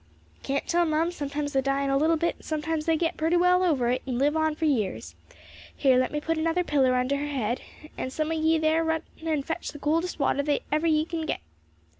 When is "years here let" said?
4.65-6.11